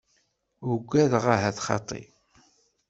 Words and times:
Ugadeɣ 0.71 1.25
ahat 1.33 1.57
xaṭi. 1.65 2.01